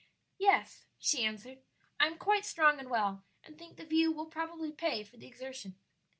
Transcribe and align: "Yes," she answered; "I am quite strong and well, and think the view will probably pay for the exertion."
"Yes," 0.39 0.87
she 0.97 1.23
answered; 1.23 1.59
"I 1.99 2.07
am 2.07 2.17
quite 2.17 2.43
strong 2.43 2.79
and 2.79 2.89
well, 2.89 3.23
and 3.43 3.55
think 3.55 3.77
the 3.77 3.85
view 3.85 4.11
will 4.11 4.25
probably 4.25 4.71
pay 4.71 5.03
for 5.03 5.17
the 5.17 5.27
exertion." 5.27 5.75